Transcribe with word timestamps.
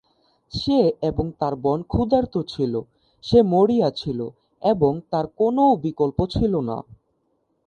সে 0.51 0.77
এবং 1.01 1.25
তার 1.39 1.53
বোন 1.55 1.79
ক্ষুধার্ত 1.83 2.33
ছিল, 2.47 2.73
সে 3.23 3.39
মরিয়া 3.43 3.89
ছিল, 3.91 4.19
এবং 4.63 4.91
তার 5.11 5.25
কোনও 5.37 5.65
বিকল্প 5.83 6.19
ছিল 6.29 6.53
না। 6.69 6.77